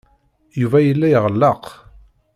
[0.61, 1.63] Yuba yella iɣelleq.